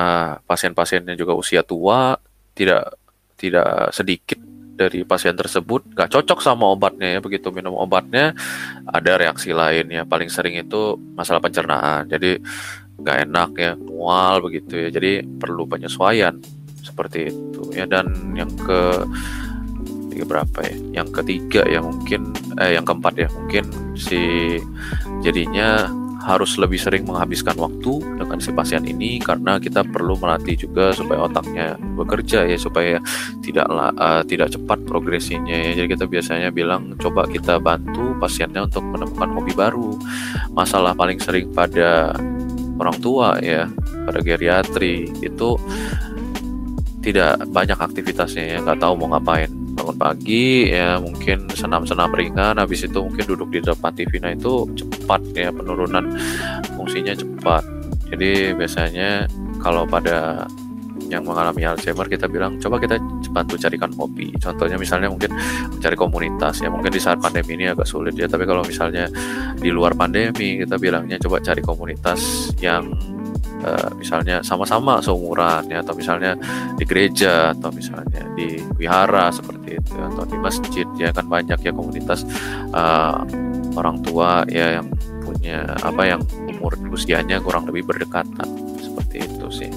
[0.43, 2.19] pasien-pasiennya juga usia tua
[2.59, 2.98] tidak
[3.39, 4.37] tidak sedikit
[4.79, 5.95] dari pasien tersebut.
[5.95, 8.35] Nggak cocok sama obatnya ya begitu minum obatnya
[8.87, 9.91] ada reaksi lain.
[9.91, 12.07] Ya paling sering itu masalah pencernaan.
[12.07, 12.39] Jadi
[12.99, 14.89] nggak enak ya mual begitu ya.
[14.95, 16.39] Jadi perlu penyesuaian
[16.83, 17.87] seperti itu ya.
[17.91, 19.03] Dan yang ke
[20.15, 21.03] tiga berapa ya?
[21.03, 22.31] Yang ketiga ya mungkin
[22.63, 23.67] eh yang keempat ya mungkin
[23.99, 24.19] si
[25.27, 30.91] jadinya harus lebih sering menghabiskan waktu dengan si pasien ini karena kita perlu melatih juga
[30.91, 32.99] supaya otaknya bekerja ya supaya
[33.43, 35.79] tidak uh, tidak cepat progresinya ya.
[35.79, 39.91] Jadi kita biasanya bilang coba kita bantu pasiennya untuk menemukan hobi baru.
[40.55, 42.15] Masalah paling sering pada
[42.79, 43.71] orang tua ya,
[44.07, 45.59] pada geriatri itu
[47.03, 49.58] tidak banyak aktivitasnya ya, nggak tahu mau ngapain
[49.89, 54.69] bangun pagi ya mungkin senam-senam ringan habis itu mungkin duduk di depan TV nah itu
[54.77, 56.13] cepat ya penurunan
[56.77, 57.65] fungsinya cepat.
[58.13, 59.25] Jadi biasanya
[59.65, 60.45] kalau pada
[61.09, 63.01] yang mengalami Alzheimer kita bilang coba kita
[63.33, 65.33] bantu carikan hobi contohnya misalnya mungkin
[65.73, 69.09] mencari komunitas ya mungkin di saat pandemi ini agak sulit ya tapi kalau misalnya
[69.57, 72.93] di luar pandemi kita bilangnya coba cari komunitas yang
[73.65, 76.35] uh, misalnya sama-sama seumuran ya atau misalnya
[76.77, 81.73] di gereja atau misalnya di wihara seperti itu atau di masjid ya kan banyak ya
[81.73, 82.23] komunitas
[82.75, 83.23] uh,
[83.79, 84.87] orang tua ya yang
[85.23, 88.49] punya apa yang umur usianya kurang lebih berdekatan
[88.81, 89.71] seperti itu sih.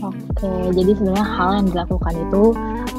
[0.00, 2.42] Oke, jadi sebenarnya hal yang dilakukan itu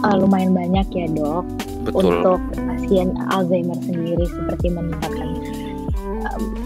[0.06, 1.46] uh, lumayan banyak ya dok
[1.88, 2.22] Betul.
[2.22, 5.31] untuk pasien Alzheimer sendiri seperti meningkatkan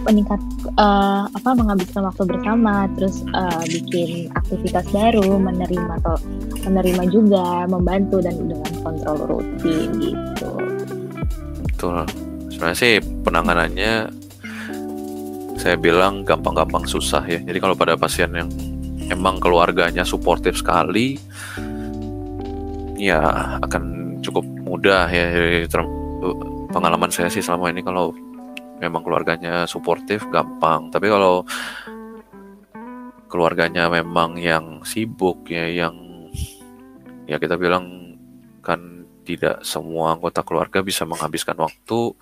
[0.05, 0.37] meningkat
[0.77, 6.15] uh, apa menghabiskan waktu bersama, terus uh, bikin aktivitas baru, menerima atau
[6.63, 10.49] menerima juga, membantu dan dengan kontrol rutin gitu.
[11.65, 12.05] Betul.
[12.53, 13.93] Sebenarnya sih penanganannya
[15.59, 17.41] saya bilang gampang-gampang susah ya.
[17.41, 18.47] Jadi kalau pada pasien yang
[19.09, 21.17] emang keluarganya suportif sekali,
[22.95, 25.25] ya akan cukup mudah ya.
[26.71, 28.11] Pengalaman saya sih selama ini kalau
[28.85, 30.93] memang keluarganya suportif gampang.
[30.93, 31.43] Tapi kalau
[33.25, 35.95] keluarganya memang yang sibuk ya yang
[37.25, 38.15] ya kita bilang
[38.61, 42.13] kan tidak semua anggota keluarga bisa menghabiskan waktu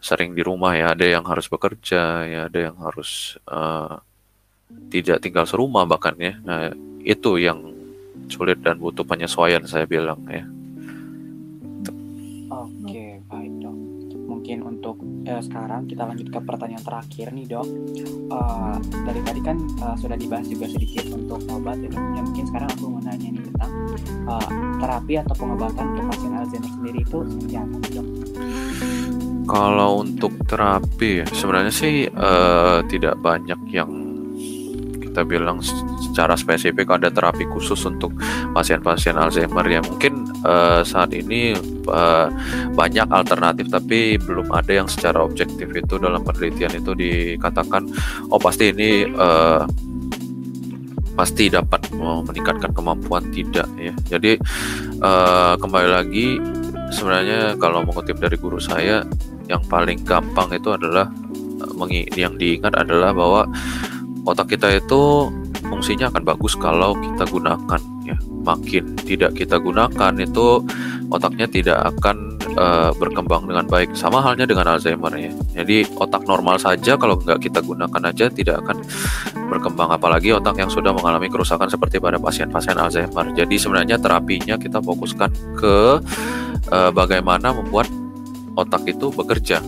[0.00, 0.96] sering di rumah ya.
[0.96, 4.00] Ada yang harus bekerja ya ada yang harus uh,
[4.88, 6.34] tidak tinggal serumah bahkan ya.
[6.40, 6.72] Nah
[7.04, 7.60] itu yang
[8.30, 10.46] sulit dan butuh penyesuaian saya bilang ya
[14.50, 14.98] mungkin untuk
[15.30, 17.70] uh, sekarang kita lanjut ke pertanyaan terakhir nih dok.
[18.34, 21.86] Uh, dari tadi kan uh, sudah dibahas juga sedikit untuk obat ya.
[21.94, 23.70] Ya mungkin sekarang aku mau nanya nih tentang
[24.26, 24.50] uh,
[24.82, 28.06] terapi atau pengobatan untuk pasien Alzheimer sendiri itu seperti apa dok?
[29.46, 33.90] Kalau untuk terapi sebenarnya sih uh, tidak banyak yang
[34.98, 35.62] kita bilang
[36.10, 38.18] secara spesifik ada terapi khusus untuk
[38.50, 41.56] pasien-pasien Alzheimer yang mungkin uh, saat ini
[41.88, 42.28] uh,
[42.72, 47.88] banyak alternatif tapi belum ada yang secara objektif itu dalam penelitian itu dikatakan
[48.30, 49.64] oh pasti ini uh,
[51.18, 53.92] pasti dapat meningkatkan kemampuan tidak ya.
[54.08, 54.40] Jadi
[55.04, 56.40] uh, kembali lagi
[56.96, 59.04] sebenarnya kalau mengutip dari guru saya
[59.50, 61.10] yang paling gampang itu adalah
[62.16, 63.42] yang diingat adalah bahwa
[64.24, 65.28] otak kita itu
[65.64, 67.80] fungsinya akan bagus kalau kita gunakan
[68.50, 70.62] makin tidak kita gunakan itu
[71.10, 73.94] otaknya tidak akan uh, berkembang dengan baik.
[73.98, 75.30] Sama halnya dengan Alzheimer ya.
[75.62, 78.82] Jadi otak normal saja kalau nggak kita gunakan aja tidak akan
[79.50, 79.90] berkembang.
[79.90, 83.34] Apalagi otak yang sudah mengalami kerusakan seperti pada pasien-pasien Alzheimer.
[83.34, 85.76] Jadi sebenarnya terapinya kita fokuskan ke
[86.70, 87.90] uh, bagaimana membuat
[88.54, 89.62] otak itu bekerja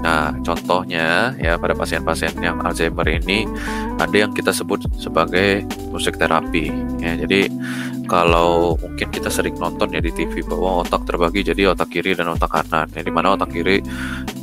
[0.00, 3.44] Nah, contohnya ya pada pasien-pasien yang Alzheimer ini
[4.00, 6.72] ada yang kita sebut sebagai musik terapi.
[7.04, 7.52] Ya, jadi
[8.08, 12.32] kalau mungkin kita sering nonton ya di TV bahwa otak terbagi jadi otak kiri dan
[12.32, 12.88] otak kanan.
[12.96, 13.84] Ya, di mana otak kiri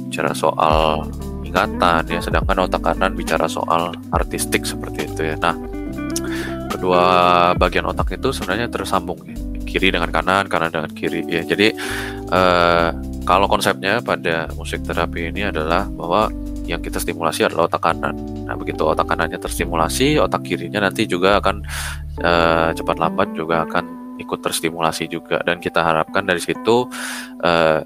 [0.08, 1.10] bicara soal
[1.42, 5.36] ingatan ya, sedangkan otak kanan bicara soal artistik seperti itu ya.
[5.42, 5.58] Nah,
[6.70, 7.04] kedua
[7.58, 9.36] bagian otak itu sebenarnya tersambung ya.
[9.68, 11.44] Kiri dengan kanan, kanan dengan kiri ya.
[11.44, 11.76] Jadi
[12.32, 16.32] uh, kalau konsepnya pada musik terapi ini adalah bahwa
[16.64, 18.16] yang kita stimulasi adalah otak kanan.
[18.48, 21.60] Nah, begitu otak kanannya terstimulasi, otak kirinya nanti juga akan
[22.24, 25.44] uh, cepat lambat juga akan ikut terstimulasi juga.
[25.44, 26.88] Dan kita harapkan dari situ
[27.44, 27.80] uh,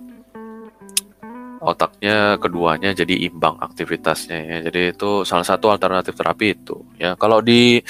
[1.62, 4.58] otaknya keduanya jadi imbang aktivitasnya ya.
[4.70, 6.86] Jadi itu salah satu alternatif terapi itu.
[7.02, 7.82] Ya, kalau di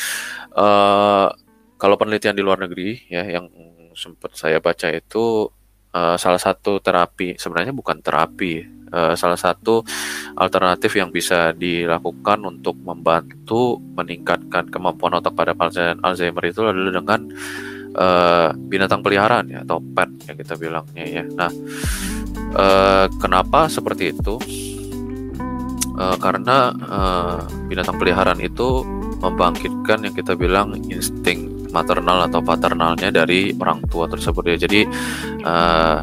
[0.56, 1.28] uh,
[1.76, 3.52] kalau penelitian di luar negeri ya yang
[3.92, 5.52] sempat saya baca itu
[5.96, 9.84] uh, salah satu terapi sebenarnya bukan terapi uh, salah satu
[10.36, 17.22] alternatif yang bisa dilakukan untuk membantu meningkatkan kemampuan otak pada pasien Alzheimer itu adalah dengan
[17.96, 21.24] uh, binatang peliharaan ya atau pet yang kita bilangnya ya.
[21.28, 21.52] Nah,
[22.56, 24.36] uh, kenapa seperti itu?
[25.92, 28.82] Uh, karena uh, binatang peliharaan itu
[29.22, 34.56] membangkitkan yang kita bilang insting maternal atau paternalnya dari orang tua tersebut ya.
[34.68, 34.82] Jadi
[35.44, 36.00] uh,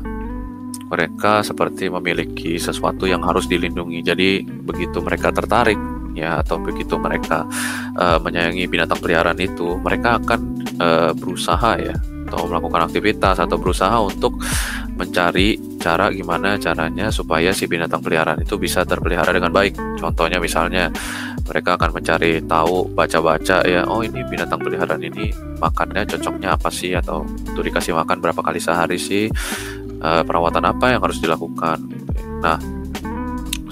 [0.88, 4.00] mereka seperti memiliki sesuatu yang harus dilindungi.
[4.00, 5.76] Jadi begitu mereka tertarik
[6.16, 7.46] ya atau begitu mereka
[7.94, 10.40] uh, menyayangi binatang peliharaan itu, mereka akan
[10.80, 11.94] uh, berusaha ya
[12.28, 14.36] atau melakukan aktivitas atau berusaha untuk
[14.98, 19.78] mencari cara gimana caranya supaya si binatang peliharaan itu bisa terpelihara dengan baik.
[19.96, 20.92] Contohnya misalnya
[21.48, 26.92] mereka akan mencari tahu baca-baca ya oh ini binatang peliharaan ini makannya cocoknya apa sih?
[26.92, 29.32] Atau untuk dikasih makan berapa kali sehari sih?
[29.98, 31.80] Uh, perawatan apa yang harus dilakukan?
[32.44, 32.60] Nah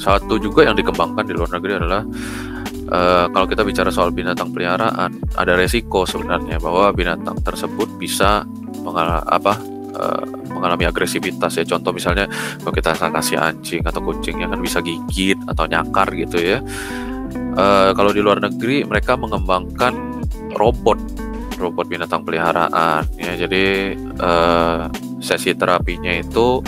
[0.01, 2.03] satu juga yang dikembangkan di luar negeri adalah
[2.91, 8.43] uh, kalau kita bicara soal binatang peliharaan ada resiko sebenarnya bahwa binatang tersebut bisa
[8.83, 9.61] mengal apa
[9.97, 11.65] uh, mengalami agresivitas ya.
[11.69, 12.25] Contoh misalnya
[12.65, 16.59] kalau kita kasih anjing atau kucing yang kan bisa gigit atau nyakar gitu ya
[17.57, 20.23] uh, kalau di luar negeri mereka mengembangkan
[20.57, 20.99] robot
[21.57, 23.09] robot binatang peliharaan.
[23.17, 26.61] Ya jadi uh, sesi terapinya itu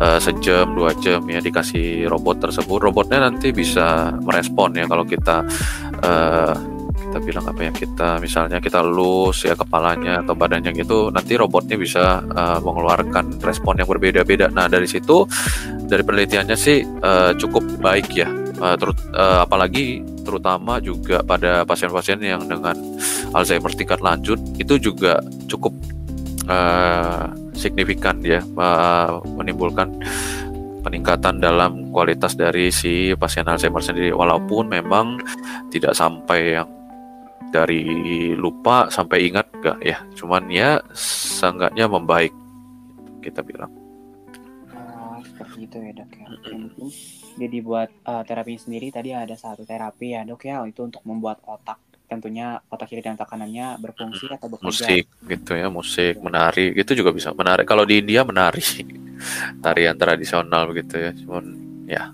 [0.00, 2.80] uh, sejam dua jam ya dikasih robot tersebut.
[2.80, 5.44] Robotnya nanti bisa merespon ya kalau kita
[6.02, 6.56] uh,
[6.98, 11.80] kita bilang apa ya kita misalnya kita lus ya kepalanya atau badannya gitu nanti robotnya
[11.80, 14.52] bisa uh, mengeluarkan respon yang berbeda-beda.
[14.52, 15.24] Nah dari situ
[15.88, 18.28] dari penelitiannya sih uh, cukup baik ya
[18.60, 22.76] uh, terut, uh, apalagi terutama juga pada pasien-pasien yang dengan
[23.32, 25.72] Alzheimer tingkat lanjut itu juga cukup
[26.50, 29.98] uh, signifikan ya uh, menimbulkan
[30.82, 34.14] peningkatan dalam kualitas dari si pasien Alzheimer sendiri.
[34.14, 35.20] Walaupun memang
[35.72, 36.68] tidak sampai yang
[37.48, 42.32] dari lupa sampai ingat enggak ya cuman ya seenggaknya membaik
[43.24, 43.72] kita bilang.
[44.68, 46.26] Oh, seperti itu ya dok ya
[47.38, 51.38] jadi buat uh, terapinya sendiri tadi ada satu terapi ya dok ya itu untuk membuat
[51.46, 51.78] otak.
[52.08, 54.66] Tentunya otak kiri dan otak kanannya berfungsi atau bekerja.
[54.66, 57.62] Musik gitu ya musik menari gitu juga bisa menari.
[57.62, 58.64] Kalau di India menari.
[59.64, 61.44] Tarian tradisional begitu ya cuman
[61.90, 62.10] ya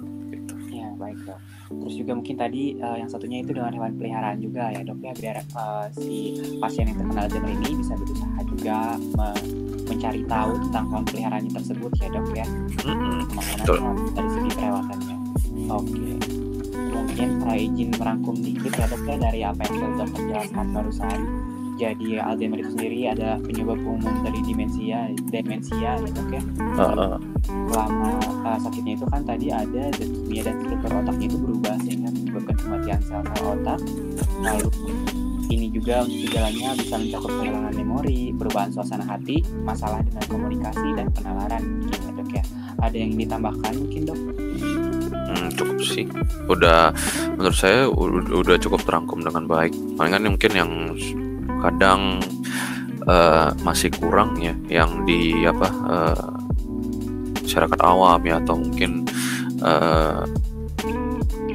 [1.84, 5.12] Terus juga mungkin tadi uh, yang satunya itu dengan hewan peliharaan juga ya dok ya
[5.20, 8.76] biar uh, si pasien yang terkena Alzheimer ini bisa berusaha juga
[9.20, 9.28] me
[9.84, 12.46] mencari tahu tentang hewan peliharaannya tersebut ya dok ya.
[12.88, 14.16] Mm-hmm.
[14.16, 15.13] dari segi perawatannya.
[15.70, 15.88] Oke.
[15.90, 16.14] Okay.
[16.94, 21.20] Mungkin uh, izin merangkum dikit ya dok ya dari apa yang sudah dokter jelaskan barusan
[21.74, 26.44] jadi Alzheimer itu sendiri ada penyebab umum dari demensia demensia gitu kan
[26.78, 27.18] uh, uh.
[27.70, 28.10] selama
[28.46, 33.00] uh, sakitnya itu kan tadi ada zat dan struktur otaknya itu berubah sehingga menyebabkan kematian
[33.02, 33.80] sel-sel otak
[34.38, 34.70] lalu
[35.52, 41.06] ini juga untuk gejalanya bisa mencakup kehilangan memori, perubahan suasana hati, masalah dengan komunikasi dan
[41.14, 42.44] penalaran mungkin ya dok ya.
[42.82, 44.20] Ada yang ditambahkan mungkin dok?
[45.34, 46.06] Hmm, cukup sih.
[46.46, 46.94] Udah
[47.34, 49.74] menurut saya udah cukup terangkum dengan baik.
[49.98, 50.70] Palingan mungkin yang
[51.58, 52.22] kadang
[53.08, 56.28] uh, masih kurang ya yang di apa uh,
[57.44, 59.04] masyarakat awam ya atau mungkin
[59.64, 60.22] uh,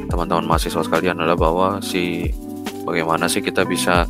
[0.09, 2.33] teman-teman mahasiswa sekalian adalah bahwa si
[2.81, 4.09] bagaimana sih kita bisa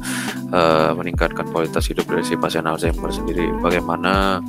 [0.55, 4.39] uh, meningkatkan kualitas hidup dari si pasien Alzheimer sendiri bagaimana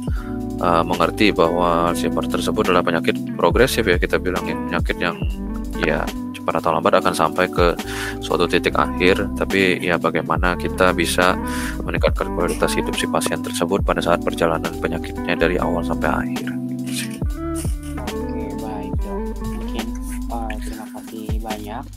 [0.61, 5.17] uh, mengerti bahwa Alzheimer tersebut adalah penyakit progresif ya kita bilang ya penyakit yang
[5.81, 6.05] ya
[6.37, 7.75] cepat atau lambat akan sampai ke
[8.21, 9.25] suatu titik akhir.
[9.35, 11.35] Tapi ya bagaimana kita bisa
[11.83, 16.60] meningkatkan kualitas hidup si pasien tersebut pada saat perjalanan penyakitnya dari awal sampai akhir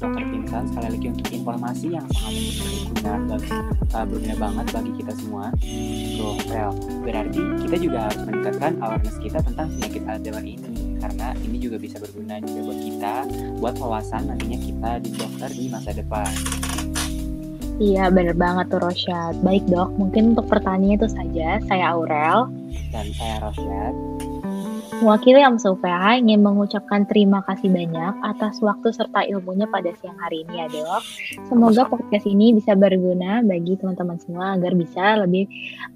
[0.03, 3.51] dokter Vincent sekali lagi untuk informasi yang sangat berguna bagi
[3.95, 5.45] uh, berguna banget bagi kita semua
[6.19, 6.71] so well
[7.07, 12.03] berarti kita juga harus meningkatkan awareness kita tentang penyakit Alzheimer ini karena ini juga bisa
[12.03, 13.13] berguna juga buat kita
[13.63, 16.31] buat wawasan nantinya kita di dokter di masa depan.
[17.81, 19.41] Iya bener banget tuh Rosyad.
[19.41, 21.57] Baik dok, mungkin untuk pertanyaan itu saja.
[21.65, 22.53] Saya Aurel.
[22.93, 24.12] Dan saya Rosyad.
[25.01, 30.45] Mewakili AMSA UPH ingin mengucapkan terima kasih banyak atas waktu serta ilmunya pada siang hari
[30.45, 31.01] ini ya dok.
[31.49, 35.49] Semoga podcast ini bisa berguna bagi teman-teman semua agar bisa lebih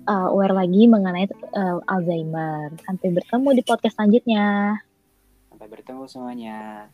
[0.10, 2.74] uh, aware lagi mengenai uh, Alzheimer.
[2.82, 4.80] Sampai bertemu di podcast selanjutnya.
[5.54, 6.90] Sampai bertemu semuanya.